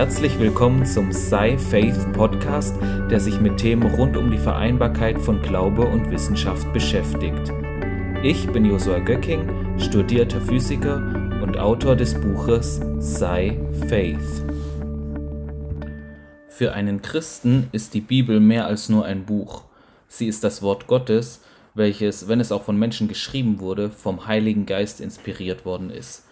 Herzlich 0.00 0.38
willkommen 0.38 0.86
zum 0.86 1.12
Sci 1.12 1.58
Faith 1.58 2.10
Podcast, 2.14 2.74
der 3.10 3.20
sich 3.20 3.38
mit 3.38 3.58
Themen 3.58 3.82
rund 3.96 4.16
um 4.16 4.30
die 4.30 4.38
Vereinbarkeit 4.38 5.18
von 5.18 5.42
Glaube 5.42 5.82
und 5.82 6.10
Wissenschaft 6.10 6.72
beschäftigt. 6.72 7.52
Ich 8.22 8.50
bin 8.50 8.64
Josua 8.64 9.00
Göcking, 9.00 9.78
studierter 9.78 10.40
Physiker 10.40 10.96
und 11.42 11.58
Autor 11.58 11.96
des 11.96 12.18
Buches 12.18 12.80
Sci 12.98 13.58
Faith. 13.90 14.42
Für 16.48 16.72
einen 16.72 17.02
Christen 17.02 17.68
ist 17.72 17.92
die 17.92 18.00
Bibel 18.00 18.40
mehr 18.40 18.64
als 18.64 18.88
nur 18.88 19.04
ein 19.04 19.26
Buch. 19.26 19.64
Sie 20.08 20.28
ist 20.28 20.42
das 20.42 20.62
Wort 20.62 20.86
Gottes, 20.86 21.42
welches, 21.74 22.26
wenn 22.26 22.40
es 22.40 22.52
auch 22.52 22.62
von 22.62 22.78
Menschen 22.78 23.06
geschrieben 23.06 23.60
wurde, 23.60 23.90
vom 23.90 24.26
Heiligen 24.26 24.64
Geist 24.64 25.02
inspiriert 25.02 25.66
worden 25.66 25.90
ist. 25.90 26.24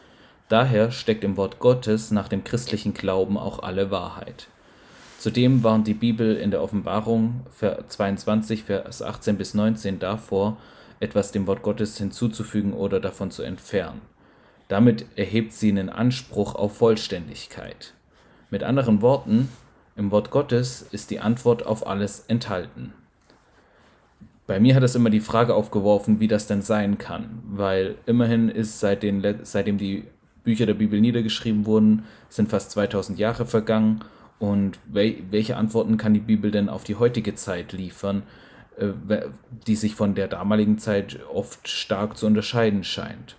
Daher 0.49 0.91
steckt 0.91 1.25
im 1.25 1.37
Wort 1.37 1.59
Gottes 1.59 2.11
nach 2.11 2.29
dem 2.29 2.43
christlichen 2.43 2.95
Glauben 2.95 3.37
auch 3.37 3.63
alle 3.63 3.91
Wahrheit. 3.91 4.49
Zudem 5.19 5.63
warnt 5.63 5.87
die 5.87 5.95
Bibel 5.95 6.37
in 6.37 6.51
der 6.51 6.63
Offenbarung 6.63 7.45
22, 7.89 8.65
Vers 8.65 9.03
18 9.03 9.37
bis 9.37 9.53
19 9.53 9.99
davor, 9.99 10.57
etwas 11.01 11.33
dem 11.33 11.47
Wort 11.47 11.63
Gottes 11.63 11.99
hinzuzufügen 11.99 12.73
oder 12.73 12.99
davon 12.99 13.31
zu 13.31 13.43
entfernen. 13.43 14.01
Damit 14.69 15.07
erhebt 15.17 15.53
sie 15.53 15.71
einen 15.71 15.91
Anspruch 15.91 16.55
auf 16.55 16.77
Vollständigkeit. 16.77 17.95
Mit 18.51 18.63
anderen 18.63 19.03
Worten, 19.03 19.49
im 19.97 20.11
Wort 20.11 20.31
Gottes 20.31 20.83
ist 20.93 21.11
die 21.11 21.21
Antwort 21.21 21.67
auf 21.67 21.87
alles 21.87 22.21
enthalten. 22.29 22.95
Bei 24.47 24.61
mir 24.61 24.75
hat 24.75 24.83
es 24.83 24.95
immer 24.95 25.11
die 25.11 25.21
Frage 25.21 25.55
aufgeworfen, 25.55 26.21
wie 26.21 26.29
das 26.29 26.47
denn 26.47 26.63
sein 26.63 26.97
kann, 26.97 27.43
weil 27.45 27.97
immerhin 28.07 28.49
ist 28.49 28.81
seit 28.81 29.03
den, 29.03 29.41
seitdem 29.43 29.77
die 29.77 30.05
Bücher 30.49 30.65
der 30.65 30.73
Bibel 30.73 30.99
niedergeschrieben 30.99 31.67
wurden, 31.67 32.05
sind 32.31 32.49
fast 32.49 32.71
2000 32.71 33.19
Jahre 33.19 33.45
vergangen. 33.45 34.01
Und 34.39 34.79
welche 34.87 35.59
Antworten 35.59 35.99
kann 35.99 36.15
die 36.15 36.21
Bibel 36.21 36.51
denn 36.51 36.71
auf 36.71 36.85
die 36.85 36.95
heutige 36.95 37.35
Zeit 37.35 37.73
liefern, 37.73 38.23
äh, 38.79 38.93
die 39.67 39.77
sich 39.77 39.95
von 39.95 40.15
der 40.15 40.27
damaligen 40.27 40.79
Zeit 40.79 41.19
oft 41.31 41.69
stark 41.69 42.17
zu 42.17 42.27
unterscheiden 42.27 42.83
scheint? 42.83 43.37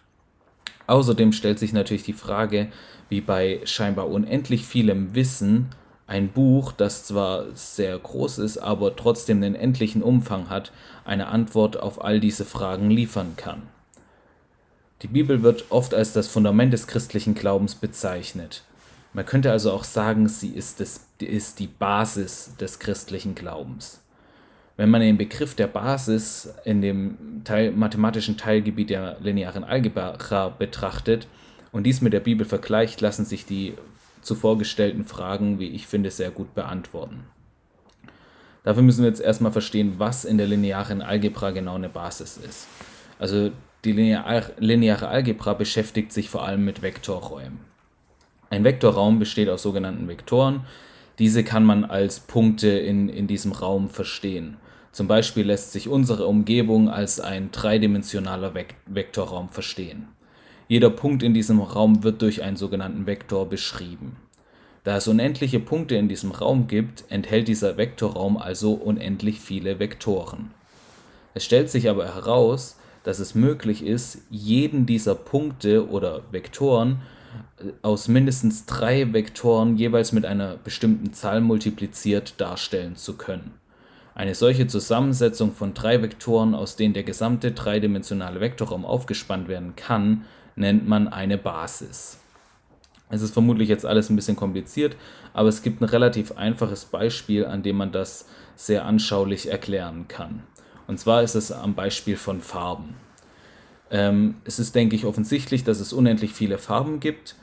Außerdem 0.86 1.32
stellt 1.32 1.58
sich 1.58 1.74
natürlich 1.74 2.04
die 2.04 2.14
Frage, 2.14 2.68
wie 3.10 3.22
bei 3.22 3.62
scheinbar 3.64 4.08
unendlich 4.08 4.68
vielem 4.68 5.16
Wissen 5.16 5.70
ein 6.06 6.30
Buch, 6.30 6.74
das 6.74 7.06
zwar 7.06 7.46
sehr 7.56 7.98
groß 7.98 8.38
ist, 8.38 8.60
aber 8.60 8.96
trotzdem 8.96 9.38
einen 9.38 9.56
endlichen 9.56 10.04
Umfang 10.04 10.50
hat, 10.50 10.72
eine 11.06 11.28
Antwort 11.28 11.80
auf 11.80 12.04
all 12.04 12.20
diese 12.20 12.46
Fragen 12.46 12.92
liefern 12.92 13.34
kann. 13.36 13.64
Die 15.02 15.08
Bibel 15.08 15.44
wird 15.44 15.66
oft 15.70 15.94
als 15.94 16.12
das 16.12 16.28
Fundament 16.28 16.74
des 16.74 16.88
christlichen 16.88 17.34
Glaubens 17.34 17.76
bezeichnet. 17.76 18.64
Man 19.14 19.26
könnte 19.26 19.52
also 19.52 19.72
auch 19.72 19.86
sagen, 19.86 20.28
sie 20.28 20.50
ist, 20.50 20.80
das, 20.80 21.08
ist 21.20 21.60
die 21.60 21.68
Basis 21.68 22.56
des 22.60 22.80
christlichen 22.80 23.34
Glaubens. 23.34 24.02
Wenn 24.76 24.90
man 24.90 25.02
den 25.02 25.18
Begriff 25.18 25.56
der 25.56 25.68
Basis 25.68 26.54
in 26.64 26.82
dem 26.82 27.42
Teil, 27.44 27.72
mathematischen 27.72 28.38
Teilgebiet 28.38 28.90
der 28.90 29.18
linearen 29.20 29.64
Algebra 29.64 30.50
betrachtet 30.50 31.28
und 31.72 31.84
dies 31.84 32.02
mit 32.02 32.14
der 32.14 32.20
Bibel 32.20 32.46
vergleicht, 32.46 33.02
lassen 33.02 33.26
sich 33.26 33.46
die 33.46 33.76
zuvor 34.22 34.58
gestellten 34.58 35.06
Fragen, 35.06 35.60
wie 35.60 35.70
ich 35.70 35.88
finde, 35.88 36.12
sehr 36.12 36.32
gut 36.32 36.54
beantworten. 36.56 37.26
Dafür 38.64 38.84
müssen 38.84 39.04
wir 39.04 39.10
jetzt 39.10 39.22
erstmal 39.22 39.54
verstehen, 39.54 39.96
was 39.98 40.26
in 40.26 40.38
der 40.38 40.48
linearen 40.48 41.02
Algebra 41.02 41.52
genau 41.52 41.76
eine 41.76 41.90
Basis 41.90 42.38
ist. 42.38 42.68
Also 43.18 43.52
die 43.86 43.92
lineare 43.92 45.08
Algebra 45.08 45.54
beschäftigt 45.54 46.12
sich 46.12 46.30
vor 46.30 46.46
allem 46.46 46.66
mit 46.66 46.82
Vektorräumen. 46.82 47.60
Ein 48.50 48.64
Vektorraum 48.64 49.20
besteht 49.20 49.50
aus 49.50 49.62
sogenannten 49.62 50.08
Vektoren. 50.08 50.62
Diese 51.20 51.44
kann 51.44 51.64
man 51.64 51.86
als 51.86 52.20
Punkte 52.20 52.68
in, 52.70 53.10
in 53.10 53.28
diesem 53.28 53.52
Raum 53.52 53.90
verstehen. 53.90 54.58
Zum 54.92 55.08
Beispiel 55.08 55.46
lässt 55.46 55.72
sich 55.72 55.88
unsere 55.88 56.26
Umgebung 56.26 56.90
als 56.90 57.20
ein 57.20 57.52
dreidimensionaler 57.52 58.54
Vektorraum 58.88 59.50
verstehen. 59.50 60.08
Jeder 60.68 60.90
Punkt 60.90 61.24
in 61.24 61.34
diesem 61.34 61.62
Raum 61.62 62.04
wird 62.04 62.22
durch 62.22 62.42
einen 62.44 62.58
sogenannten 62.58 63.06
Vektor 63.06 63.48
beschrieben. 63.48 64.18
Da 64.84 64.98
es 64.98 65.08
unendliche 65.08 65.60
Punkte 65.60 65.96
in 65.96 66.10
diesem 66.10 66.32
Raum 66.32 66.68
gibt, 66.68 67.04
enthält 67.10 67.48
dieser 67.48 67.78
Vektorraum 67.78 68.38
also 68.38 68.74
unendlich 68.74 69.40
viele 69.40 69.80
Vektoren. 69.80 70.52
Es 71.34 71.46
stellt 71.46 71.70
sich 71.70 71.90
aber 71.90 72.14
heraus, 72.16 72.78
dass 73.04 73.20
es 73.20 73.36
möglich 73.36 73.86
ist, 73.86 74.20
jeden 74.30 74.86
dieser 74.86 75.16
Punkte 75.16 75.90
oder 75.90 76.22
Vektoren 76.32 77.02
äh, 77.60 77.72
aus 77.82 78.08
mindestens 78.08 78.66
drei 78.66 79.14
Vektoren 79.14 79.78
jeweils 79.78 80.12
mit 80.12 80.26
einer 80.26 80.58
bestimmten 80.58 81.14
Zahl 81.14 81.42
multipliziert 81.42 82.40
darstellen 82.40 82.96
zu 82.96 83.18
können. 83.18 83.54
Eine 84.16 84.36
solche 84.36 84.68
Zusammensetzung 84.68 85.54
von 85.54 85.74
drei 85.74 86.02
Vektoren, 86.02 86.54
aus 86.54 86.76
denen 86.76 86.94
der 86.94 87.04
gesamte 87.04 87.54
dreidimensionale 87.54 88.42
Vektorraum 88.42 88.84
aufgespannt 88.86 89.48
werden 89.48 89.76
kann, 89.78 90.26
nennt 90.58 90.88
man 90.88 91.08
eine 91.08 91.38
Basis. 91.38 92.20
Es 93.10 93.22
ist 93.22 93.34
vermutlich 93.34 93.70
jetzt 93.70 93.86
alles 93.86 94.10
ein 94.10 94.16
bisschen 94.16 94.36
kompliziert, 94.36 94.96
aber 95.34 95.50
es 95.50 95.64
gibt 95.64 95.82
ein 95.82 95.86
relativ 95.86 96.34
einfaches 96.34 96.86
Beispiel, 96.86 97.46
an 97.46 97.64
dem 97.64 97.78
man 97.78 97.92
das 97.92 98.28
sehr 98.56 98.86
anschaulich 98.86 99.50
erklären 99.50 100.08
kann. 100.08 100.44
Und 100.90 101.00
zwar 101.00 101.22
ist 101.22 101.36
es 101.36 101.52
am 101.52 101.76
Beispiel 101.76 102.18
von 102.18 102.42
Farben. 102.42 102.96
Ähm, 103.92 104.38
es 104.44 104.58
ist, 104.58 104.74
denke 104.74 104.96
ich, 104.96 105.06
offensichtlich, 105.06 105.64
dass 105.64 105.80
es 105.80 105.94
unendlich 105.94 106.34
viele 106.34 106.58
Farben 106.58 107.00
gibt. 107.00 107.36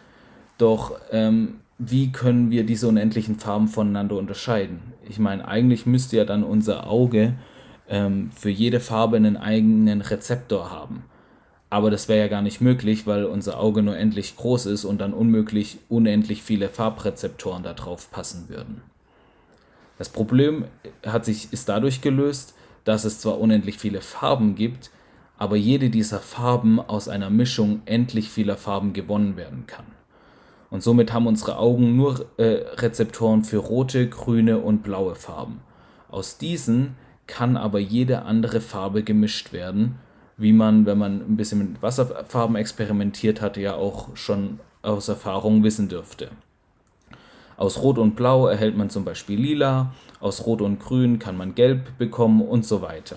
Doch 0.59 0.99
ähm, 1.13 1.61
wie 1.79 2.11
können 2.11 2.51
wir 2.51 2.67
diese 2.67 2.89
unendlichen 2.89 3.39
Farben 3.39 3.69
voneinander 3.69 4.17
unterscheiden? 4.17 4.81
Ich 5.09 5.21
meine, 5.21 5.47
eigentlich 5.47 5.87
müsste 5.87 6.17
ja 6.17 6.25
dann 6.25 6.43
unser 6.43 6.89
Auge 6.89 7.35
ähm, 7.89 8.33
für 8.35 8.51
jede 8.51 8.81
Farbe 8.81 9.17
einen 9.17 9.37
eigenen 9.37 10.01
Rezeptor 10.01 10.73
haben. 10.73 11.05
Aber 11.71 11.93
das 11.93 12.09
wäre 12.09 12.19
ja 12.19 12.27
gar 12.29 12.43
nicht 12.43 12.61
möglich, 12.61 13.07
weil 13.07 13.27
unser 13.27 13.61
Auge 13.61 13.81
nur 13.85 13.97
endlich 13.97 14.35
groß 14.35 14.67
ist 14.67 14.85
und 14.85 15.01
dann 15.01 15.15
unmöglich 15.15 15.79
unendlich 15.89 16.43
viele 16.43 16.69
Farbrezeptoren 16.69 17.63
da 17.63 17.75
drauf 17.75 18.11
passen 18.11 18.49
würden. 18.49 18.83
Das 19.99 20.09
Problem 20.09 20.65
hat 21.07 21.25
sich, 21.25 21.53
ist 21.53 21.69
dadurch 21.69 22.01
gelöst, 22.01 22.56
dass 22.87 23.05
es 23.05 23.19
zwar 23.19 23.39
unendlich 23.41 23.79
viele 23.79 24.01
Farben 24.01 24.55
gibt, 24.55 24.91
aber 25.37 25.57
jede 25.57 25.91
dieser 25.91 26.21
Farben 26.21 26.81
aus 26.81 27.09
einer 27.09 27.31
Mischung 27.31 27.83
endlich 27.85 28.31
vieler 28.31 28.57
Farben 28.57 28.93
gewonnen 28.93 29.37
werden 29.37 29.65
kann. 29.67 29.85
Und 30.71 30.83
somit 30.83 31.13
haben 31.13 31.27
unsere 31.27 31.59
Augen 31.59 31.97
nur 31.97 32.27
äh, 32.39 32.65
Rezeptoren 32.77 33.45
für 33.45 33.59
rote, 33.59 34.09
grüne 34.09 34.59
und 34.59 34.83
blaue 34.83 35.17
Farben. 35.17 35.61
Aus 36.09 36.39
diesen 36.39 36.95
kann 37.27 37.57
aber 37.57 37.81
jede 37.81 38.23
andere 38.23 38.61
Farbe 38.61 39.03
gemischt 39.03 39.53
werden, 39.53 39.97
wie 40.37 40.53
man, 40.53 40.87
wenn 40.87 40.99
man 40.99 41.21
ein 41.23 41.37
bisschen 41.37 41.59
mit 41.59 41.83
Wasserfarben 41.83 42.55
experimentiert 42.55 43.41
hat, 43.41 43.57
ja 43.57 43.75
auch 43.75 44.17
schon 44.17 44.61
aus 44.83 45.09
Erfahrung 45.09 45.65
wissen 45.65 45.89
dürfte. 45.89 46.31
Aus 47.57 47.83
Rot 47.83 47.99
und 47.99 48.17
Blau 48.17 48.47
erhält 48.47 48.77
man 48.77 48.91
zum 48.91 49.05
Beispiel 49.05 49.41
Lila, 49.41 49.93
aus 50.21 50.45
Rot 50.47 50.61
und 50.61 50.79
Grün 50.79 51.19
kann 51.19 51.37
man 51.37 51.55
Gelb 51.55 51.97
bekommen 51.99 52.43
und 52.43 52.67
so 52.67 52.83
weiter. 52.83 53.17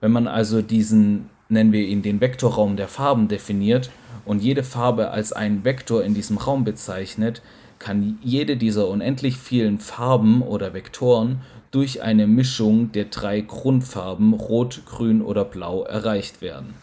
Wenn 0.00 0.12
man 0.12 0.26
also 0.26 0.62
diesen, 0.62 1.28
nennen 1.48 1.72
wir 1.72 1.86
ihn 1.86 2.02
den 2.02 2.20
Vektorraum 2.20 2.76
der 2.76 2.88
Farben 2.88 3.28
definiert 3.28 3.90
und 4.24 4.42
jede 4.42 4.62
Farbe 4.62 5.10
als 5.10 5.32
einen 5.32 5.64
Vektor 5.64 6.02
in 6.02 6.14
diesem 6.14 6.38
Raum 6.38 6.64
bezeichnet, 6.64 7.42
kann 7.78 8.18
jede 8.22 8.56
dieser 8.56 8.88
unendlich 8.88 9.36
vielen 9.36 9.78
Farben 9.78 10.40
oder 10.40 10.72
Vektoren 10.72 11.40
durch 11.70 12.02
eine 12.02 12.26
Mischung 12.26 12.92
der 12.92 13.06
drei 13.06 13.42
Grundfarben 13.42 14.32
Rot, 14.32 14.82
Grün 14.86 15.20
oder 15.20 15.44
Blau 15.44 15.82
erreicht 15.82 16.40
werden. 16.40 16.74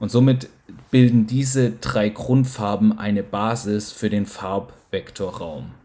Und 0.00 0.10
somit 0.10 0.48
bilden 0.90 1.26
diese 1.26 1.70
drei 1.70 2.10
Grundfarben 2.10 2.98
eine 2.98 3.22
Basis 3.22 3.90
für 3.90 4.10
den 4.10 4.26
Farbvektorraum. 4.26 5.77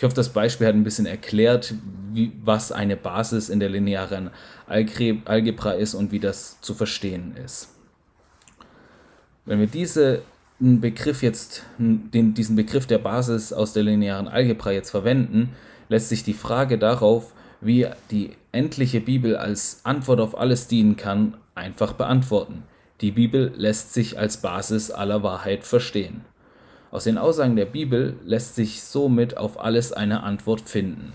Ich 0.00 0.04
hoffe, 0.04 0.16
das 0.16 0.30
Beispiel 0.30 0.66
hat 0.66 0.74
ein 0.74 0.82
bisschen 0.82 1.04
erklärt, 1.04 1.74
wie, 2.14 2.32
was 2.42 2.72
eine 2.72 2.96
Basis 2.96 3.50
in 3.50 3.60
der 3.60 3.68
linearen 3.68 4.30
Algebra 4.66 5.72
ist 5.72 5.92
und 5.92 6.10
wie 6.10 6.18
das 6.18 6.58
zu 6.62 6.72
verstehen 6.72 7.36
ist. 7.36 7.68
Wenn 9.44 9.60
wir 9.60 9.66
diese 9.66 10.22
Begriff 10.58 11.22
jetzt, 11.22 11.64
den, 11.76 12.32
diesen 12.32 12.56
Begriff 12.56 12.86
der 12.86 12.96
Basis 12.96 13.52
aus 13.52 13.74
der 13.74 13.82
linearen 13.82 14.26
Algebra 14.26 14.70
jetzt 14.70 14.88
verwenden, 14.88 15.50
lässt 15.90 16.08
sich 16.08 16.24
die 16.24 16.32
Frage 16.32 16.78
darauf, 16.78 17.34
wie 17.60 17.86
die 18.10 18.30
endliche 18.52 19.02
Bibel 19.02 19.36
als 19.36 19.80
Antwort 19.84 20.20
auf 20.20 20.34
alles 20.34 20.66
dienen 20.66 20.96
kann, 20.96 21.36
einfach 21.54 21.92
beantworten. 21.92 22.62
Die 23.02 23.10
Bibel 23.10 23.52
lässt 23.54 23.92
sich 23.92 24.18
als 24.18 24.38
Basis 24.38 24.90
aller 24.90 25.22
Wahrheit 25.22 25.64
verstehen. 25.64 26.24
Aus 26.92 27.04
den 27.04 27.18
Aussagen 27.18 27.54
der 27.54 27.66
Bibel 27.66 28.16
lässt 28.24 28.56
sich 28.56 28.82
somit 28.82 29.36
auf 29.36 29.60
alles 29.60 29.92
eine 29.92 30.24
Antwort 30.24 30.62
finden. 30.62 31.12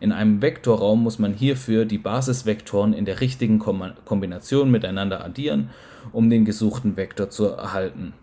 In 0.00 0.10
einem 0.10 0.40
Vektorraum 0.40 1.02
muss 1.02 1.18
man 1.18 1.34
hierfür 1.34 1.84
die 1.84 1.98
Basisvektoren 1.98 2.94
in 2.94 3.04
der 3.04 3.20
richtigen 3.20 3.58
Kombination 3.58 4.70
miteinander 4.70 5.22
addieren, 5.22 5.68
um 6.12 6.30
den 6.30 6.46
gesuchten 6.46 6.96
Vektor 6.96 7.28
zu 7.28 7.46
erhalten. 7.46 8.14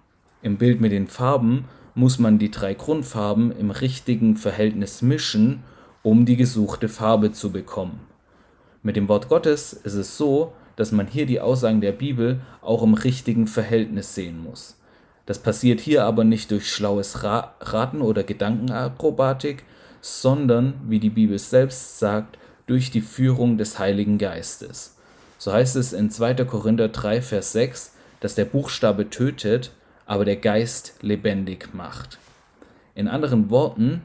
Im 0.41 0.57
Bild 0.57 0.81
mit 0.81 0.91
den 0.91 1.07
Farben 1.07 1.65
muss 1.93 2.17
man 2.17 2.39
die 2.39 2.49
drei 2.49 2.73
Grundfarben 2.73 3.51
im 3.51 3.69
richtigen 3.69 4.35
Verhältnis 4.35 5.03
mischen, 5.03 5.63
um 6.01 6.25
die 6.25 6.37
gesuchte 6.37 6.89
Farbe 6.89 7.31
zu 7.31 7.51
bekommen. 7.51 7.99
Mit 8.81 8.95
dem 8.95 9.07
Wort 9.09 9.29
Gottes 9.29 9.73
ist 9.73 9.93
es 9.93 10.17
so, 10.17 10.53
dass 10.75 10.91
man 10.91 11.07
hier 11.07 11.25
die 11.27 11.39
Aussagen 11.39 11.81
der 11.81 11.91
Bibel 11.91 12.41
auch 12.61 12.81
im 12.81 12.95
richtigen 12.95 13.45
Verhältnis 13.45 14.15
sehen 14.15 14.41
muss. 14.43 14.79
Das 15.25 15.39
passiert 15.39 15.79
hier 15.79 16.05
aber 16.05 16.23
nicht 16.23 16.51
durch 16.51 16.71
schlaues 16.71 17.23
Raten 17.23 18.01
oder 18.01 18.23
Gedankenakrobatik, 18.23 19.63
sondern, 20.01 20.75
wie 20.87 20.99
die 20.99 21.09
Bibel 21.09 21.39
selbst 21.39 21.97
sagt, 21.97 22.37
durch 22.67 22.91
die 22.91 23.01
Führung 23.01 23.57
des 23.57 23.79
Heiligen 23.79 24.17
Geistes. 24.17 24.95
So 25.37 25.51
heißt 25.51 25.75
es 25.75 25.93
in 25.93 26.11
2. 26.11 26.45
Korinther 26.45 26.89
3, 26.89 27.21
Vers 27.21 27.51
6, 27.53 27.93
dass 28.19 28.35
der 28.35 28.45
Buchstabe 28.45 29.09
tötet, 29.09 29.71
aber 30.05 30.25
der 30.25 30.37
Geist 30.37 30.93
lebendig 31.01 31.73
macht. 31.73 32.19
In 32.93 33.07
anderen 33.07 33.49
Worten, 33.49 34.03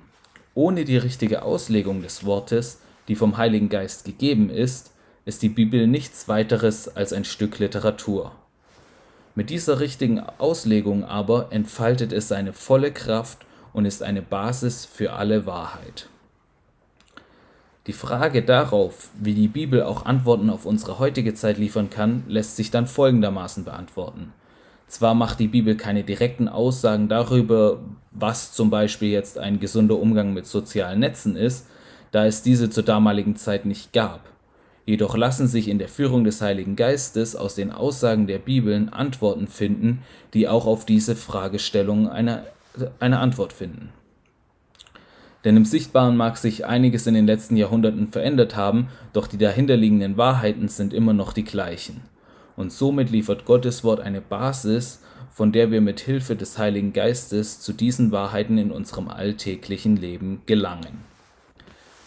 ohne 0.55 0.84
die 0.84 0.96
richtige 0.96 1.43
Auslegung 1.43 2.02
des 2.02 2.25
Wortes, 2.25 2.81
die 3.08 3.14
vom 3.14 3.37
Heiligen 3.37 3.69
Geist 3.69 4.05
gegeben 4.05 4.50
ist, 4.50 4.93
ist 5.25 5.43
die 5.43 5.49
Bibel 5.49 5.87
nichts 5.87 6.28
weiteres 6.28 6.88
als 6.88 7.12
ein 7.12 7.25
Stück 7.25 7.58
Literatur. 7.58 8.32
Mit 9.40 9.48
dieser 9.48 9.81
richtigen 9.81 10.20
Auslegung 10.37 11.02
aber 11.02 11.46
entfaltet 11.50 12.12
es 12.12 12.28
seine 12.28 12.52
volle 12.52 12.92
Kraft 12.92 13.38
und 13.72 13.87
ist 13.87 14.02
eine 14.02 14.20
Basis 14.20 14.84
für 14.84 15.14
alle 15.14 15.46
Wahrheit. 15.46 16.10
Die 17.87 17.94
Frage 17.94 18.42
darauf, 18.42 19.08
wie 19.19 19.32
die 19.32 19.48
Bibel 19.48 19.82
auch 19.82 20.04
Antworten 20.04 20.50
auf 20.50 20.66
unsere 20.66 20.98
heutige 20.98 21.32
Zeit 21.32 21.56
liefern 21.56 21.88
kann, 21.88 22.25
lässt 22.28 22.56
sich 22.56 22.70
dann 22.70 22.87
folgendermaßen 22.87 23.64
beantworten. 23.64 24.34
Zwar 24.88 25.14
macht 25.14 25.40
die 25.40 25.48
Bibel 25.48 25.75
keine 25.75 26.04
direkten 26.04 26.46
Aussagen 26.46 27.08
darüber, 27.08 27.81
was 28.10 28.52
zum 28.52 28.69
Beispiel 28.69 29.08
jetzt 29.08 29.38
ein 29.38 29.58
gesunder 29.58 29.98
Umgang 29.98 30.34
mit 30.34 30.44
sozialen 30.44 31.00
Netzen 31.00 31.34
ist, 31.34 31.66
da 32.10 32.26
es 32.26 32.42
diese 32.42 32.69
zur 32.69 32.82
damaligen 32.82 33.37
Zeit 33.37 33.64
nicht 33.64 33.94
gab. 33.94 34.30
Jedoch 34.90 35.16
lassen 35.16 35.46
sich 35.46 35.69
in 35.69 35.78
der 35.78 35.88
Führung 35.88 36.25
des 36.25 36.42
Heiligen 36.42 36.75
Geistes 36.75 37.37
aus 37.37 37.54
den 37.54 37.70
Aussagen 37.70 38.26
der 38.26 38.40
Bibeln 38.40 38.88
Antworten 38.88 39.46
finden, 39.46 40.02
die 40.34 40.48
auch 40.48 40.66
auf 40.66 40.84
diese 40.84 41.14
Fragestellung 41.14 42.08
eine, 42.08 42.42
eine 42.98 43.20
Antwort 43.20 43.52
finden. 43.52 43.90
Denn 45.44 45.56
im 45.56 45.64
Sichtbaren 45.64 46.16
mag 46.16 46.38
sich 46.38 46.66
einiges 46.66 47.06
in 47.06 47.14
den 47.14 47.28
letzten 47.28 47.56
Jahrhunderten 47.56 48.08
verändert 48.08 48.56
haben, 48.56 48.88
doch 49.12 49.28
die 49.28 49.38
dahinterliegenden 49.38 50.16
Wahrheiten 50.16 50.66
sind 50.66 50.92
immer 50.92 51.12
noch 51.12 51.32
die 51.34 51.44
gleichen 51.44 52.00
und 52.56 52.72
somit 52.72 53.10
liefert 53.10 53.44
Gottes 53.44 53.84
Wort 53.84 54.00
eine 54.00 54.20
Basis, 54.20 55.02
von 55.31 55.52
der 55.52 55.70
wir 55.70 55.81
mit 55.81 56.00
Hilfe 56.00 56.34
des 56.34 56.58
Heiligen 56.58 56.92
Geistes 56.92 57.60
zu 57.60 57.72
diesen 57.72 58.10
Wahrheiten 58.10 58.58
in 58.58 58.72
unserem 58.72 59.06
alltäglichen 59.06 59.96
Leben 59.96 60.42
gelangen. 60.46 61.10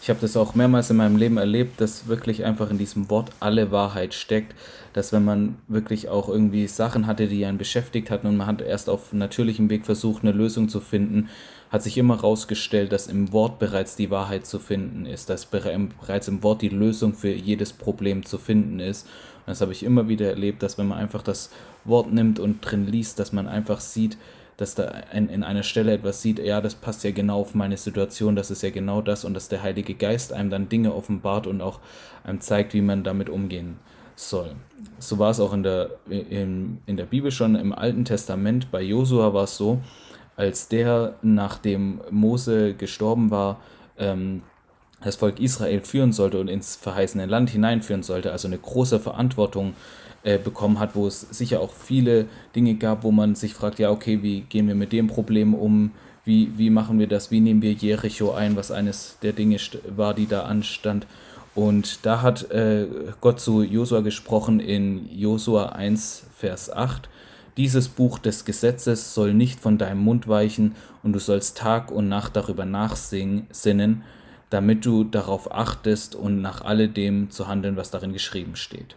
Ich 0.04 0.10
habe 0.10 0.20
das 0.20 0.36
auch 0.36 0.54
mehrmals 0.54 0.90
in 0.90 0.98
meinem 0.98 1.16
Leben 1.16 1.38
erlebt, 1.38 1.80
dass 1.80 2.08
wirklich 2.08 2.44
einfach 2.44 2.68
in 2.68 2.76
diesem 2.76 3.08
Wort 3.08 3.30
alle 3.40 3.70
Wahrheit 3.72 4.12
steckt, 4.12 4.54
dass 4.92 5.14
wenn 5.14 5.24
man 5.24 5.56
wirklich 5.66 6.10
auch 6.10 6.28
irgendwie 6.28 6.66
Sachen 6.66 7.06
hatte, 7.06 7.26
die 7.26 7.46
einen 7.46 7.56
beschäftigt 7.56 8.10
hatten 8.10 8.26
und 8.26 8.36
man 8.36 8.46
hat 8.46 8.60
erst 8.60 8.90
auf 8.90 9.14
natürlichem 9.14 9.70
Weg 9.70 9.86
versucht, 9.86 10.22
eine 10.22 10.32
Lösung 10.32 10.68
zu 10.68 10.80
finden, 10.80 11.30
hat 11.70 11.82
sich 11.82 11.96
immer 11.96 12.16
herausgestellt, 12.16 12.92
dass 12.92 13.06
im 13.06 13.32
Wort 13.32 13.58
bereits 13.58 13.96
die 13.96 14.10
Wahrheit 14.10 14.44
zu 14.44 14.58
finden 14.58 15.06
ist, 15.06 15.30
dass 15.30 15.46
bereits 15.46 16.28
im 16.28 16.42
Wort 16.42 16.60
die 16.60 16.68
Lösung 16.68 17.14
für 17.14 17.32
jedes 17.32 17.72
Problem 17.72 18.26
zu 18.26 18.36
finden 18.36 18.80
ist. 18.80 19.06
Und 19.06 19.52
das 19.52 19.62
habe 19.62 19.72
ich 19.72 19.84
immer 19.84 20.06
wieder 20.06 20.28
erlebt, 20.28 20.62
dass 20.62 20.76
wenn 20.76 20.88
man 20.88 20.98
einfach 20.98 21.22
das 21.22 21.48
Wort 21.86 22.12
nimmt 22.12 22.38
und 22.38 22.60
drin 22.60 22.86
liest, 22.86 23.18
dass 23.18 23.32
man 23.32 23.48
einfach 23.48 23.80
sieht, 23.80 24.18
dass 24.56 24.74
da 24.74 24.84
in, 25.12 25.28
in 25.28 25.42
einer 25.42 25.62
Stelle 25.62 25.92
etwas 25.92 26.22
sieht, 26.22 26.38
ja, 26.38 26.60
das 26.60 26.74
passt 26.74 27.04
ja 27.04 27.10
genau 27.10 27.40
auf 27.40 27.54
meine 27.54 27.76
Situation, 27.76 28.36
das 28.36 28.50
ist 28.50 28.62
ja 28.62 28.70
genau 28.70 29.02
das 29.02 29.24
und 29.24 29.34
dass 29.34 29.48
der 29.48 29.62
Heilige 29.62 29.94
Geist 29.94 30.32
einem 30.32 30.50
dann 30.50 30.68
Dinge 30.68 30.94
offenbart 30.94 31.46
und 31.46 31.60
auch 31.60 31.80
einem 32.22 32.40
zeigt, 32.40 32.74
wie 32.74 32.80
man 32.80 33.02
damit 33.02 33.28
umgehen 33.28 33.78
soll. 34.16 34.52
So 34.98 35.18
war 35.18 35.30
es 35.30 35.40
auch 35.40 35.52
in 35.52 35.62
der, 35.62 35.90
in, 36.08 36.78
in 36.86 36.96
der 36.96 37.06
Bibel 37.06 37.30
schon 37.30 37.56
im 37.56 37.72
Alten 37.72 38.04
Testament. 38.04 38.70
Bei 38.70 38.80
Josua 38.80 39.34
war 39.34 39.44
es 39.44 39.56
so, 39.56 39.80
als 40.36 40.68
der, 40.68 41.14
nachdem 41.22 42.00
Mose 42.10 42.74
gestorben 42.74 43.30
war, 43.30 43.60
ähm, 43.98 44.42
das 45.02 45.16
Volk 45.16 45.38
Israel 45.38 45.80
führen 45.80 46.12
sollte 46.12 46.40
und 46.40 46.48
ins 46.48 46.76
verheißene 46.76 47.26
Land 47.26 47.50
hineinführen 47.50 48.02
sollte, 48.02 48.32
also 48.32 48.48
eine 48.48 48.58
große 48.58 49.00
Verantwortung 49.00 49.74
äh, 50.24 50.38
bekommen 50.38 50.78
hat, 50.78 50.94
wo 50.94 51.06
es 51.06 51.20
sicher 51.20 51.60
auch 51.60 51.72
viele 51.72 52.26
Dinge 52.56 52.74
gab, 52.74 53.04
wo 53.04 53.12
man 53.12 53.34
sich 53.34 53.54
fragt, 53.54 53.78
ja, 53.78 53.90
okay, 53.90 54.22
wie 54.22 54.40
gehen 54.40 54.66
wir 54.66 54.74
mit 54.74 54.92
dem 54.92 55.06
Problem 55.06 55.54
um? 55.54 55.92
Wie, 56.24 56.50
wie 56.56 56.70
machen 56.70 56.98
wir 56.98 57.06
das? 57.06 57.30
Wie 57.30 57.40
nehmen 57.40 57.60
wir 57.60 57.72
Jericho 57.72 58.32
ein, 58.32 58.56
was 58.56 58.70
eines 58.70 59.18
der 59.22 59.34
Dinge 59.34 59.58
war, 59.94 60.14
die 60.14 60.26
da 60.26 60.44
anstand? 60.44 61.06
Und 61.54 62.06
da 62.06 62.22
hat 62.22 62.50
äh, 62.50 62.86
Gott 63.20 63.38
zu 63.38 63.62
Josua 63.62 64.00
gesprochen 64.00 64.60
in 64.60 65.08
Josua 65.14 65.66
1, 65.66 66.24
Vers 66.34 66.72
8. 66.72 67.08
Dieses 67.56 67.88
Buch 67.88 68.18
des 68.18 68.44
Gesetzes 68.44 69.14
soll 69.14 69.34
nicht 69.34 69.60
von 69.60 69.78
deinem 69.78 70.00
Mund 70.00 70.26
weichen, 70.26 70.74
und 71.02 71.12
du 71.12 71.18
sollst 71.18 71.58
Tag 71.58 71.92
und 71.92 72.08
Nacht 72.08 72.34
darüber 72.34 72.64
nachsinnen, 72.64 74.02
damit 74.48 74.86
du 74.86 75.04
darauf 75.04 75.52
achtest 75.52 76.14
und 76.14 76.40
nach 76.40 76.62
alledem 76.62 77.30
zu 77.30 77.46
handeln, 77.46 77.76
was 77.76 77.90
darin 77.90 78.14
geschrieben 78.14 78.56
steht. 78.56 78.96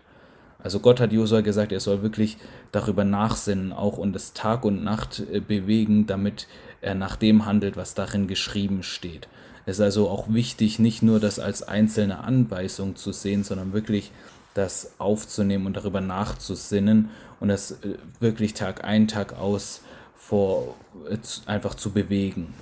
Also 0.63 0.79
Gott 0.79 0.99
hat 0.99 1.11
Josua 1.11 1.41
gesagt, 1.41 1.71
er 1.71 1.79
soll 1.79 2.01
wirklich 2.01 2.37
darüber 2.71 3.03
nachsinnen 3.03 3.71
auch 3.71 3.97
und 3.97 4.15
es 4.15 4.33
Tag 4.33 4.65
und 4.65 4.83
Nacht 4.83 5.23
äh, 5.31 5.39
bewegen, 5.39 6.07
damit 6.07 6.47
er 6.81 6.95
nach 6.95 7.15
dem 7.15 7.45
handelt, 7.45 7.77
was 7.77 7.93
darin 7.93 8.27
geschrieben 8.27 8.83
steht. 8.83 9.27
Es 9.65 9.77
ist 9.77 9.81
also 9.81 10.09
auch 10.09 10.33
wichtig, 10.33 10.79
nicht 10.79 11.03
nur 11.03 11.19
das 11.19 11.39
als 11.39 11.61
einzelne 11.61 12.19
Anweisung 12.19 12.95
zu 12.95 13.11
sehen, 13.11 13.43
sondern 13.43 13.73
wirklich 13.73 14.11
das 14.53 14.93
aufzunehmen 14.97 15.65
und 15.65 15.77
darüber 15.77 16.01
nachzusinnen 16.01 17.09
und 17.39 17.49
das 17.49 17.71
äh, 17.71 17.95
wirklich 18.19 18.53
Tag 18.53 18.83
ein, 18.83 19.07
Tag 19.07 19.37
aus 19.37 19.81
vor, 20.15 20.75
äh, 21.09 21.17
einfach 21.45 21.75
zu 21.75 21.91
bewegen. 21.91 22.53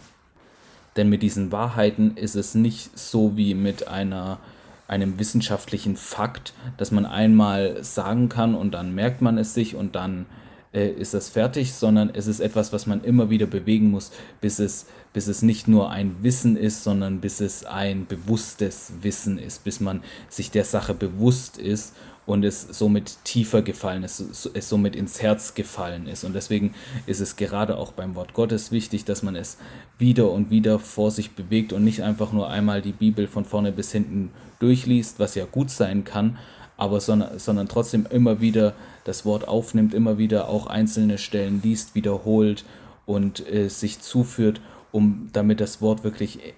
Denn 0.96 1.10
mit 1.10 1.24
diesen 1.24 1.52
Wahrheiten 1.52 2.16
ist 2.18 2.36
es 2.36 2.56
nicht 2.56 2.98
so 2.98 3.38
wie 3.38 3.54
mit 3.54 3.88
einer, 3.88 4.40
einem 4.88 5.20
wissenschaftlichen 5.20 5.96
Fakt, 5.96 6.54
dass 6.78 6.92
man 6.92 7.06
einmal 7.06 7.84
sagen 7.84 8.30
kann 8.30 8.56
und 8.56 8.72
dann 8.72 8.94
merkt 8.94 9.22
man 9.22 9.38
es 9.38 9.54
sich 9.54 9.76
und 9.76 9.96
dann 9.96 10.26
äh, 10.74 10.90
ist 10.90 11.14
das 11.14 11.30
fertig, 11.30 11.74
sondern 11.74 12.12
es 12.14 12.28
ist 12.28 12.40
etwas, 12.40 12.74
was 12.74 12.86
man 12.86 13.04
immer 13.04 13.30
wieder 13.30 13.48
bewegen 13.48 13.90
muss, 13.90 14.12
bis 14.42 14.60
es, 14.60 14.88
bis 15.14 15.28
es 15.28 15.42
nicht 15.42 15.68
nur 15.68 15.90
ein 15.90 16.18
Wissen 16.22 16.58
ist, 16.58 16.84
sondern 16.84 17.22
bis 17.22 17.40
es 17.40 17.66
ein 17.66 18.06
bewusstes 18.06 18.94
Wissen 19.02 19.40
ist, 19.40 19.64
bis 19.64 19.80
man 19.80 20.04
sich 20.30 20.52
der 20.52 20.66
Sache 20.66 20.94
bewusst 20.94 21.58
ist 21.58 21.96
und 22.26 22.44
es 22.44 22.62
somit 22.62 23.18
tiefer 23.24 23.62
gefallen 23.62 24.04
ist, 24.04 24.50
es 24.54 24.70
somit 24.70 24.96
ins 24.96 25.22
Herz 25.22 25.54
gefallen 25.54 26.08
ist. 26.08 26.24
Und 26.24 26.34
deswegen 26.34 26.74
ist 27.06 27.20
es 27.20 27.36
gerade 27.36 27.78
auch 27.78 27.92
beim 27.92 28.16
Wort 28.16 28.34
Gottes 28.34 28.72
wichtig, 28.72 29.06
dass 29.06 29.22
man 29.22 29.36
es 29.36 29.58
wieder 29.98 30.32
und 30.32 30.50
wieder 30.50 30.80
vor 30.80 31.12
sich 31.12 31.32
bewegt 31.32 31.72
und 31.72 31.84
nicht 31.84 32.02
einfach 32.02 32.32
nur 32.32 32.50
einmal 32.50 32.82
die 32.82 32.94
Bibel 32.94 33.28
von 33.28 33.46
vorne 33.46 33.72
bis 33.72 33.92
hinten 33.92 34.32
durchliest, 34.60 35.20
was 35.20 35.36
ja 35.36 35.46
gut 35.46 35.70
sein 35.70 36.04
kann, 36.04 36.38
aber 36.78 37.00
sondern, 37.00 37.38
sondern 37.38 37.68
trotzdem 37.68 38.08
immer 38.10 38.42
wieder 38.42 38.74
das 39.04 39.26
Wort 39.26 39.48
aufnimmt, 39.48 39.94
immer 39.94 40.18
wieder 40.18 40.50
auch 40.50 40.68
einzelne 40.68 41.18
Stellen 41.18 41.62
liest, 41.62 41.96
wiederholt 41.96 42.66
und 43.06 43.48
äh, 43.52 43.70
sich 43.70 44.02
zuführt, 44.02 44.62
um 44.92 45.30
damit 45.32 45.60
das 45.62 45.82
Wort 45.82 46.04
wirklich 46.04 46.40
äh, 46.40 46.54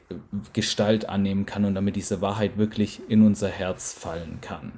Gestalt 0.53 1.09
annehmen 1.09 1.45
kann 1.45 1.65
und 1.65 1.75
damit 1.75 1.95
diese 1.97 2.21
Wahrheit 2.21 2.57
wirklich 2.57 3.01
in 3.09 3.23
unser 3.23 3.49
Herz 3.49 3.93
fallen 3.93 4.39
kann. 4.41 4.71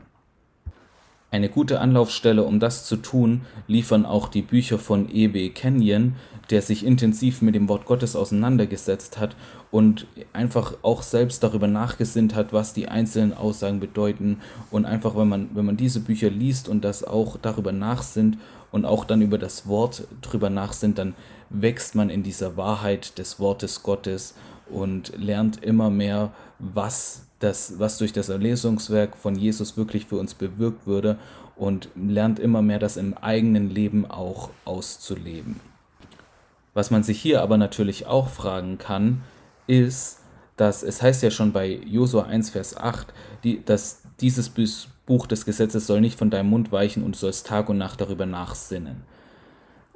Eine 1.32 1.50
gute 1.50 1.80
Anlaufstelle, 1.80 2.44
um 2.44 2.60
das 2.60 2.86
zu 2.86 2.96
tun, 2.96 3.42
liefern 3.68 4.06
auch 4.06 4.30
die 4.30 4.42
Bücher 4.42 4.80
von 4.80 5.14
E.W. 5.14 5.50
Kenyon, 5.50 6.16
der 6.50 6.64
sich 6.64 6.84
intensiv 6.84 7.44
mit 7.44 7.54
dem 7.54 7.70
Wort 7.70 7.86
Gottes 7.86 8.16
auseinandergesetzt 8.16 9.20
hat 9.20 9.36
und 9.70 10.08
einfach 10.34 10.74
auch 10.82 11.04
selbst 11.04 11.44
darüber 11.44 11.68
nachgesinnt 11.68 12.34
hat, 12.34 12.52
was 12.52 12.74
die 12.74 12.88
einzelnen 12.88 13.34
Aussagen 13.34 13.80
bedeuten. 13.80 14.42
Und 14.72 14.86
einfach, 14.86 15.16
wenn 15.16 15.30
man, 15.30 15.50
wenn 15.54 15.66
man 15.66 15.78
diese 15.78 16.00
Bücher 16.00 16.32
liest 16.32 16.68
und 16.68 16.84
das 16.84 17.04
auch 17.04 17.38
darüber 17.40 17.72
nachsinnt 17.72 18.40
und 18.72 18.86
auch 18.86 19.06
dann 19.06 19.22
über 19.22 19.38
das 19.38 19.68
Wort 19.68 20.08
drüber 20.22 20.50
nachsinnt, 20.50 20.98
dann 20.98 21.14
wächst 21.52 21.94
man 21.94 22.10
in 22.10 22.24
dieser 22.24 22.58
Wahrheit 22.58 23.20
des 23.20 23.40
Wortes 23.40 23.84
Gottes 23.84 24.34
und 24.68 25.14
lernt 25.16 25.64
immer 25.64 25.92
mehr, 25.92 26.32
was 26.58 27.29
das, 27.40 27.80
was 27.80 27.98
durch 27.98 28.14
das 28.14 28.30
Erlesungswerk 28.30 29.16
von 29.16 29.36
Jesus 29.36 29.78
wirklich 29.78 30.06
für 30.06 30.18
uns 30.18 30.34
bewirkt 30.34 30.86
würde 30.86 31.18
und 31.56 31.90
lernt 31.96 32.40
immer 32.40 32.62
mehr 32.62 32.80
das 32.80 32.98
im 32.98 33.18
eigenen 33.18 33.70
Leben 33.70 34.10
auch 34.10 34.50
auszuleben. 34.66 35.60
Was 36.74 36.92
man 36.92 37.04
sich 37.04 37.20
hier 37.20 37.42
aber 37.42 37.58
natürlich 37.58 38.06
auch 38.06 38.30
fragen 38.30 38.78
kann, 38.78 39.22
ist, 39.68 40.20
dass 40.58 40.84
es 40.84 41.02
heißt 41.02 41.24
ja 41.24 41.32
schon 41.32 41.54
bei 41.54 41.80
Josua 41.86 42.24
1, 42.24 42.50
Vers 42.50 42.76
8, 42.76 43.14
die, 43.44 43.64
dass 43.64 44.02
dieses 44.20 44.52
Buch 45.06 45.26
des 45.26 45.46
Gesetzes 45.46 45.88
soll 45.88 46.02
nicht 46.02 46.18
von 46.18 46.30
deinem 46.30 46.50
Mund 46.50 46.72
weichen 46.72 47.04
und 47.04 47.16
du 47.16 47.20
sollst 47.20 47.48
Tag 47.48 47.70
und 47.70 47.78
Nacht 47.78 48.02
darüber 48.02 48.26
nachsinnen. 48.26 49.04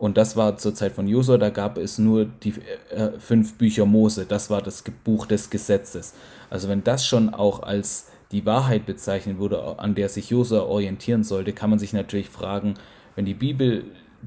Und 0.03 0.17
das 0.17 0.35
war 0.35 0.57
zur 0.57 0.75
Zeit 0.75 0.91
von 0.91 1.07
Josua, 1.07 1.37
da 1.37 1.49
gab 1.49 1.77
es 1.77 1.97
nur 1.97 2.25
die 2.25 2.55
äh, 2.89 3.17
fünf 3.19 3.53
Bücher 3.53 3.85
Mose. 3.85 4.25
Das 4.25 4.49
war 4.49 4.61
das 4.61 4.83
Buch 5.05 5.25
des 5.25 5.49
Gesetzes. 5.49 6.13
Also 6.49 6.67
wenn 6.67 6.83
das 6.83 7.07
schon 7.07 7.33
auch 7.33 7.63
als 7.63 8.11
die 8.33 8.45
Wahrheit 8.45 8.85
bezeichnet 8.85 9.39
wurde, 9.39 9.79
an 9.79 9.95
der 9.95 10.09
sich 10.09 10.29
Josua 10.29 10.63
orientieren 10.63 11.23
sollte, 11.23 11.53
kann 11.53 11.69
man 11.69 11.79
sich 11.79 11.93
natürlich 11.93 12.27
fragen, 12.27 12.73
wenn 13.15 13.23
die 13.23 13.33
Bibel 13.33 13.85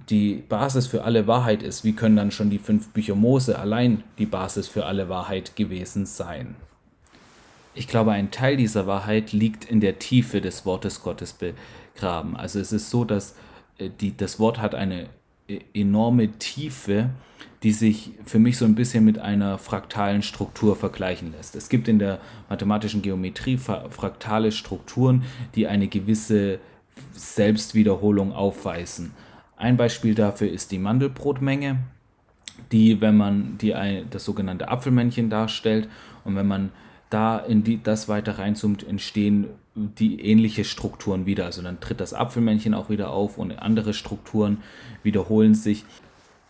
die 0.09 0.37
Basis 0.49 0.87
für 0.87 1.05
alle 1.05 1.27
Wahrheit 1.27 1.63
ist, 1.63 1.85
wie 1.85 1.93
können 1.93 2.17
dann 2.17 2.31
schon 2.31 2.49
die 2.49 2.59
fünf 2.59 2.89
Bücher 2.95 3.15
Mose 3.15 3.59
allein 3.59 4.03
die 4.17 4.25
Basis 4.25 4.69
für 4.69 4.87
alle 4.87 5.11
Wahrheit 5.11 5.57
gewesen 5.57 6.07
sein? 6.07 6.57
Ich 7.75 7.87
glaube, 7.87 8.13
ein 8.13 8.31
Teil 8.31 8.57
dieser 8.57 8.87
Wahrheit 8.87 9.35
liegt 9.35 9.67
in 9.67 9.83
der 9.83 9.99
Tiefe 9.99 10.41
des 10.41 10.65
Wortes 10.65 11.03
Gottes 11.03 11.35
begraben. 11.35 12.35
Also 12.35 12.61
es 12.61 12.73
ist 12.73 12.89
so, 12.89 13.05
dass 13.05 13.35
äh, 13.77 13.91
die, 13.91 14.17
das 14.17 14.41
Wort 14.41 14.59
hat 14.59 14.75
eine 14.75 15.03
äh, 15.03 15.09
enorme 15.75 16.33
Tiefe, 16.39 17.11
die 17.63 17.73
sich 17.73 18.13
für 18.25 18.39
mich 18.39 18.59
so 18.59 18.65
ein 18.65 18.75
bisschen 18.75 19.05
mit 19.05 19.19
einer 19.19 19.59
fraktalen 19.59 20.23
Struktur 20.23 20.77
vergleichen 20.77 21.33
lässt. 21.33 21.57
Es 21.57 21.69
gibt 21.69 21.89
in 21.89 21.99
der 21.99 22.21
mathematischen 22.49 23.03
Geometrie 23.03 23.57
fraktale 23.57 24.53
Strukturen, 24.53 25.25
die 25.55 25.67
eine 25.67 25.89
gewisse 25.89 26.61
Selbstwiederholung 27.13 28.33
aufweisen. 28.33 29.13
Ein 29.57 29.77
Beispiel 29.77 30.15
dafür 30.15 30.51
ist 30.51 30.71
die 30.71 30.79
Mandelbrotmenge, 30.79 31.79
die, 32.73 33.01
wenn 33.01 33.17
man 33.17 33.59
die 33.59 33.75
das 34.11 34.25
sogenannte 34.25 34.69
Apfelmännchen 34.69 35.31
darstellt 35.31 35.89
und 36.25 36.37
wenn 36.37 36.47
man 36.47 36.73
da 37.11 37.39
in 37.39 37.63
die, 37.63 37.83
das 37.83 38.09
weiter 38.09 38.39
reinzoomt, 38.39 38.87
entstehen 38.87 39.47
die 39.75 40.21
ähnliche 40.21 40.65
Strukturen 40.65 41.27
wieder. 41.27 41.45
Also 41.45 41.63
dann 41.63 41.81
tritt 41.81 42.01
das 42.01 42.15
Apfelmännchen 42.15 42.75
auch 42.75 42.91
wieder 42.91 43.11
auf 43.11 43.39
und 43.39 43.53
andere 43.53 43.95
Strukturen 43.95 44.59
wiederholen 45.03 45.55
sich. 45.55 45.85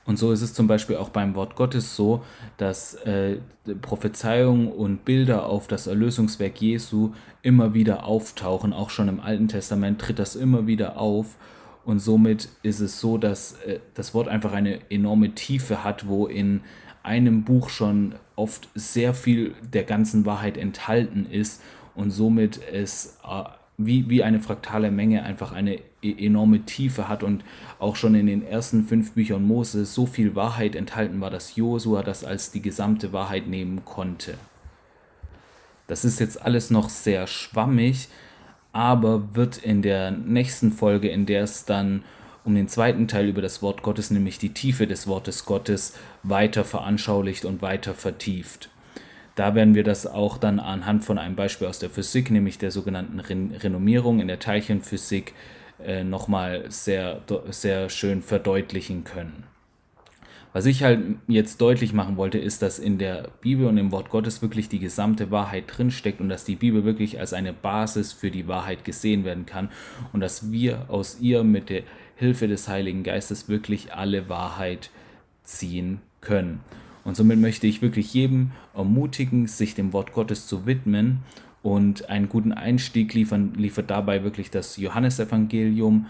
Und 0.06 0.18
so 0.18 0.30
ist 0.30 0.40
es 0.40 0.54
zum 0.54 0.68
Beispiel 0.68 0.96
auch 0.96 1.08
beim 1.08 1.34
Wort 1.34 1.56
Gottes 1.56 1.96
so, 1.96 2.22
dass 2.58 2.94
äh, 2.94 3.38
Prophezeiungen 3.82 4.68
und 4.70 5.04
Bilder 5.04 5.46
auf 5.46 5.66
das 5.66 5.88
Erlösungswerk 5.88 6.60
Jesu 6.60 7.12
immer 7.42 7.75
wieder 7.75 8.04
auftauchen. 8.04 8.72
Auch 8.72 8.90
schon 8.90 9.08
im 9.08 9.18
Alten 9.18 9.48
Testament 9.48 10.00
tritt 10.00 10.20
das 10.20 10.36
immer 10.36 10.68
wieder 10.68 10.96
auf. 10.96 11.36
Und 11.84 11.98
somit 11.98 12.48
ist 12.62 12.80
es 12.80 13.00
so, 13.00 13.18
dass 13.18 13.54
äh, 13.66 13.80
das 13.94 14.14
Wort 14.14 14.28
einfach 14.28 14.52
eine 14.52 14.78
enorme 14.90 15.34
Tiefe 15.34 15.82
hat, 15.82 16.06
wo 16.06 16.26
in 16.26 16.60
einem 17.06 17.44
Buch 17.44 17.70
schon 17.70 18.16
oft 18.34 18.68
sehr 18.75 19.14
viel 19.14 19.54
der 19.72 19.84
ganzen 19.84 20.26
Wahrheit 20.26 20.58
enthalten 20.58 21.26
ist 21.30 21.62
und 21.94 22.10
somit 22.10 22.60
es 22.72 23.18
äh, 23.25 23.44
wie, 23.78 24.08
wie 24.08 24.22
eine 24.22 24.40
fraktale 24.40 24.90
Menge 24.90 25.22
einfach 25.22 25.52
eine 25.52 25.78
e-, 26.02 26.26
enorme 26.26 26.60
Tiefe 26.60 27.08
hat 27.08 27.22
und 27.22 27.44
auch 27.78 27.96
schon 27.96 28.14
in 28.14 28.26
den 28.26 28.46
ersten 28.46 28.84
fünf 28.86 29.12
Büchern 29.12 29.46
Mose 29.46 29.84
so 29.84 30.06
viel 30.06 30.34
Wahrheit 30.34 30.75
enthalten 30.75 31.20
war, 31.20 31.30
dass 31.30 31.56
Josua 31.56 32.02
das 32.02 32.25
als 32.25 32.50
die 32.50 32.62
gesamte 32.62 33.12
Wahrheit 33.12 33.46
nehmen 33.46 33.84
konnte. 33.84 34.34
Das 35.86 36.04
ist 36.04 36.18
jetzt 36.18 36.42
alles 36.42 36.70
noch 36.70 36.88
sehr 36.88 37.26
schwammig, 37.26 38.08
aber 38.72 39.34
wird 39.36 39.58
in 39.58 39.82
der 39.82 40.10
nächsten 40.10 40.72
Folge, 40.72 41.08
in 41.08 41.26
der 41.26 41.44
es 41.44 41.64
dann 41.64 42.02
um 42.47 42.55
den 42.55 42.69
zweiten 42.69 43.09
Teil 43.09 43.29
über 43.29 43.43
das 43.43 43.61
Wort 43.61 43.83
Gottes, 43.83 44.11
nämlich 44.11 44.38
die 44.38 44.55
Tiefe 44.55 44.87
des 44.87 45.07
Wortes 45.07 45.45
Gottes, 45.45 45.95
weiter 46.23 46.65
veranschaulicht 46.65 47.45
und 47.45 47.61
weiter 47.61 47.93
vertieft. 47.93 48.71
Da 49.35 49.55
werden 49.55 49.75
wir 49.75 49.85
das 49.85 50.07
auch 50.07 50.38
dann 50.38 50.61
anhand 50.61 51.05
von 51.05 51.19
einem 51.19 51.37
Beispiel 51.37 51.67
aus 51.67 51.79
der 51.79 51.91
Physik, 51.91 52.31
nämlich 52.31 52.57
der 52.57 52.71
sogenannten 52.71 53.21
Ren 53.21 53.50
Renommierung 53.50 54.21
in 54.21 54.29
der 54.29 54.38
Teilchenphysik, 54.38 55.35
äh, 55.85 56.05
nochmal 56.05 56.65
sehr, 56.71 57.21
sehr 57.50 57.91
schön 57.91 58.23
verdeutlichen 58.23 59.05
können. 59.05 59.45
Was 60.57 60.65
ich 60.65 60.83
halt 60.83 61.03
jetzt 61.29 61.61
deutlich 61.61 61.93
machen 61.93 62.17
wollte, 62.17 62.38
ist, 62.38 62.62
dass 62.62 62.79
in 62.79 62.97
der 62.97 63.29
Bibel 63.43 63.67
und 63.67 63.76
im 63.76 63.93
Wort 63.93 64.09
Gottes 64.09 64.41
wirklich 64.41 64.71
die 64.71 64.79
gesamte 64.79 65.31
Wahrheit 65.31 65.65
drinsteckt 65.67 66.19
und 66.19 66.31
dass 66.31 66.45
die 66.45 66.57
Bibel 66.57 66.83
wirklich 66.87 67.21
als 67.21 67.35
eine 67.35 67.53
Basis 67.53 68.15
für 68.15 68.31
die 68.31 68.49
Wahrheit 68.49 68.83
gesehen 68.83 69.26
werden 69.26 69.45
kann 69.45 69.69
und 70.15 70.21
dass 70.21 70.50
wir 70.50 70.87
aus 70.88 71.19
ihr 71.21 71.45
mit 71.45 71.69
der 71.69 71.83
Hilfe 72.16 72.49
des 72.49 72.68
Heiligen 72.68 73.02
Geistes 73.02 73.49
wirklich 73.49 73.94
alle 73.94 74.28
Wahrheit 74.28 74.90
ziehen 75.44 76.00
können. 76.20 76.61
Und 77.04 77.16
somit 77.16 77.38
möchte 77.38 77.68
ich 77.68 77.82
wirklich 77.82 78.12
jedem 78.12 78.50
ermutigen, 78.75 79.46
sich 79.46 79.75
dem 79.75 79.92
Wort 79.92 80.12
Gottes 80.12 80.49
zu 80.49 80.66
widmen 80.66 81.20
und 81.62 82.11
einen 82.11 82.28
guten 82.28 82.52
Einstieg 82.52 83.14
liefern, 83.14 83.54
liefert 83.54 83.90
dabei 83.90 84.25
wirklich 84.25 84.50
das 84.50 84.76
Johannesevangelium. 84.76 86.06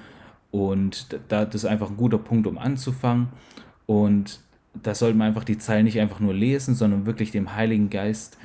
Und 0.50 1.18
da, 1.28 1.44
das 1.44 1.64
ist 1.64 1.64
einfach 1.66 1.90
ein 1.90 1.96
guter 1.96 2.18
Punkt, 2.18 2.46
um 2.46 2.56
anzufangen. 2.56 3.28
Und 3.84 4.40
da 4.82 4.94
sollte 4.94 5.18
man 5.18 5.28
einfach 5.28 5.44
die 5.44 5.58
Zeilen 5.58 5.84
nicht 5.84 6.00
einfach 6.00 6.20
nur 6.20 6.34
lesen, 6.34 6.75
sondern 6.75 7.04
wirklich 7.04 7.30
dem 7.30 7.54
Heiligen 7.54 7.90
Geist 7.90 8.38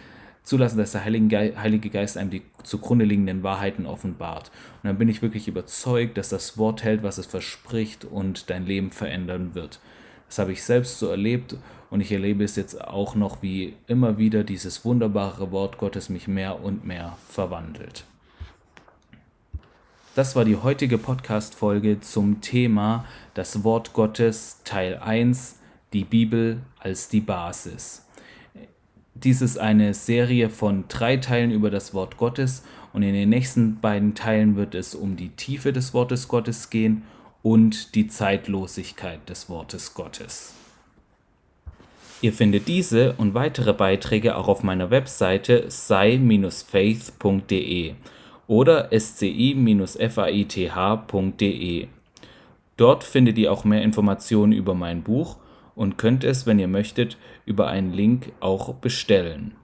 zulassen, 0.44 0.78
dass 0.78 0.92
der 0.92 1.06
Heilige 1.06 1.90
Geist 1.90 2.18
einem 2.18 2.32
die 2.32 2.42
zugrunde 2.64 3.06
liegenden 3.06 3.44
Wahrheiten 3.44 3.86
offenbart. 3.86 4.52
Und 4.82 4.88
dann 4.88 4.98
bin 4.98 5.10
ich 5.10 5.22
wirklich 5.22 5.48
überzeugt, 5.48 6.18
dass 6.18 6.30
das 6.30 6.58
Wort 6.58 6.84
hält, 6.84 7.04
was 7.04 7.18
es 7.18 7.26
verspricht 7.26 8.06
und 8.06 8.50
dein 8.50 8.66
Leben 8.66 8.92
verändern 8.92 9.54
wird. 9.54 9.80
Das 10.28 10.40
habe 10.40 10.54
ich 10.54 10.64
selbst 10.64 10.98
so 10.98 11.10
erlebt 11.10 11.58
und 11.90 12.02
ich 12.02 12.12
erlebe 12.12 12.44
es 12.44 12.56
jetzt 12.56 12.82
auch 12.82 13.16
noch, 13.16 13.42
wie 13.42 13.76
immer 13.88 14.18
wieder 14.18 14.44
dieses 14.44 14.86
wunderbare 14.86 15.52
Wort 15.52 15.78
Gottes 15.78 16.10
mich 16.10 16.28
mehr 16.28 16.64
und 16.64 16.86
mehr 16.86 17.18
verwandelt. 17.28 18.06
Das 20.16 20.36
war 20.36 20.44
die 20.44 20.58
heutige 20.58 20.98
Podcast-Folge 20.98 22.02
zum 22.02 22.42
Thema 22.42 23.06
Das 23.34 23.64
Wort 23.64 23.94
Gottes 23.94 24.60
Teil 24.64 24.98
1, 24.98 25.58
die 25.94 26.04
Bibel 26.04 26.62
als 26.80 27.08
die 27.08 27.22
Basis. 27.22 28.06
Dies 29.14 29.42
ist 29.42 29.58
eine 29.58 29.94
Serie 29.94 30.50
von 30.50 30.86
drei 30.88 31.18
Teilen 31.18 31.52
über 31.52 31.70
das 31.70 31.94
Wort 31.94 32.18
Gottes 32.18 32.64
und 32.94 33.04
in 33.04 33.14
den 33.14 33.30
nächsten 33.30 33.80
beiden 33.80 34.16
Teilen 34.16 34.56
wird 34.56 34.74
es 34.74 34.96
um 34.96 35.18
die 35.18 35.30
Tiefe 35.30 35.74
des 35.74 35.94
Wortes 35.94 36.28
Gottes 36.28 36.70
gehen 36.70 37.04
und 37.44 37.94
die 37.96 38.08
Zeitlosigkeit 38.08 39.28
des 39.30 39.50
Wortes 39.50 39.94
Gottes. 39.94 40.56
Ihr 42.22 42.32
findet 42.34 42.68
diese 42.68 43.14
und 43.14 43.34
weitere 43.34 43.74
Beiträge 43.74 44.38
auch 44.38 44.48
auf 44.48 44.62
meiner 44.64 44.92
Webseite 44.92 45.66
sei-faith.de 45.70 46.36
oder 48.48 48.90
sci-faith.de. 48.92 49.48
Dort 52.78 53.04
findet 53.04 53.38
ihr 53.38 53.52
auch 53.52 53.66
mehr 53.66 53.82
Informationen 53.82 54.54
über 54.54 54.74
mein 54.74 55.04
Buch 55.04 55.38
und 55.76 55.98
könnt 55.98 56.24
es, 56.24 56.46
wenn 56.46 56.60
ihr 56.60 56.68
möchtet, 56.68 57.18
über 57.46 57.68
einen 57.68 57.94
Link 57.94 58.32
auch 58.40 58.76
bestellen. 58.76 59.56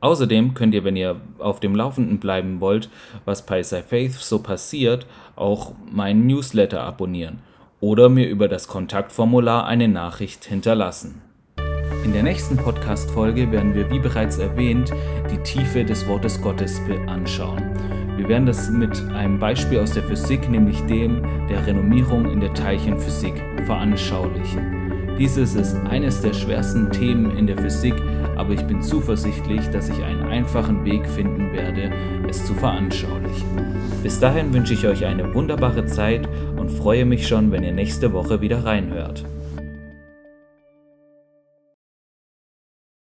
Außerdem 0.00 0.54
könnt 0.54 0.74
ihr, 0.74 0.84
wenn 0.84 0.96
ihr 0.96 1.20
auf 1.38 1.58
dem 1.60 1.74
Laufenden 1.74 2.20
bleiben 2.20 2.60
wollt, 2.60 2.90
was 3.24 3.46
bei 3.46 3.62
Faith 3.64 4.12
so 4.12 4.40
passiert, 4.40 5.06
auch 5.36 5.72
meinen 5.90 6.26
Newsletter 6.26 6.82
abonnieren 6.82 7.40
oder 7.80 8.08
mir 8.08 8.28
über 8.28 8.48
das 8.48 8.68
Kontaktformular 8.68 9.66
eine 9.66 9.88
Nachricht 9.88 10.44
hinterlassen. 10.44 11.22
In 12.04 12.12
der 12.12 12.22
nächsten 12.22 12.56
Podcast-Folge 12.56 13.50
werden 13.50 13.74
wir, 13.74 13.90
wie 13.90 13.98
bereits 13.98 14.38
erwähnt, 14.38 14.92
die 15.30 15.42
Tiefe 15.42 15.84
des 15.84 16.06
Wortes 16.06 16.40
Gottes 16.40 16.80
anschauen. 17.06 17.62
Wir 18.16 18.28
werden 18.28 18.46
das 18.46 18.70
mit 18.70 18.96
einem 19.12 19.38
Beispiel 19.38 19.80
aus 19.80 19.92
der 19.92 20.04
Physik, 20.04 20.48
nämlich 20.48 20.80
dem 20.82 21.22
der 21.48 21.66
Renommierung 21.66 22.30
in 22.30 22.40
der 22.40 22.54
Teilchenphysik, 22.54 23.34
veranschaulichen. 23.66 24.75
Dieses 25.18 25.54
ist 25.54 25.74
eines 25.88 26.20
der 26.20 26.34
schwersten 26.34 26.90
Themen 26.90 27.36
in 27.38 27.46
der 27.46 27.56
Physik, 27.56 27.94
aber 28.36 28.52
ich 28.52 28.62
bin 28.62 28.82
zuversichtlich, 28.82 29.66
dass 29.70 29.88
ich 29.88 30.04
einen 30.04 30.24
einfachen 30.24 30.84
Weg 30.84 31.08
finden 31.08 31.52
werde, 31.54 31.90
es 32.28 32.44
zu 32.44 32.52
veranschaulichen. 32.52 33.46
Bis 34.02 34.20
dahin 34.20 34.52
wünsche 34.52 34.74
ich 34.74 34.86
euch 34.86 35.06
eine 35.06 35.32
wunderbare 35.34 35.86
Zeit 35.86 36.28
und 36.56 36.70
freue 36.70 37.06
mich 37.06 37.26
schon, 37.26 37.50
wenn 37.50 37.64
ihr 37.64 37.72
nächste 37.72 38.12
Woche 38.12 38.42
wieder 38.42 38.66
reinhört. 38.66 39.24